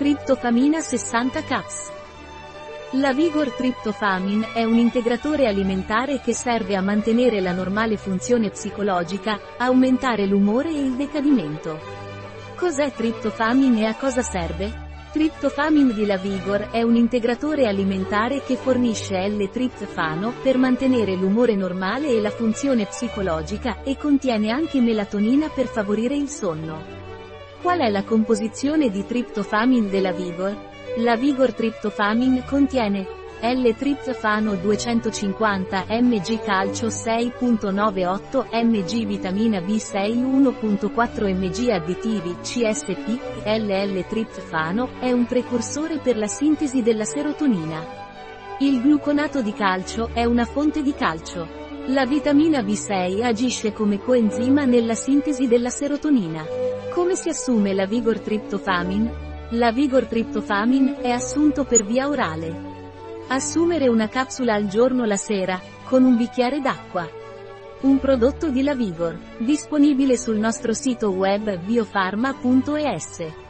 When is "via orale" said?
61.84-62.68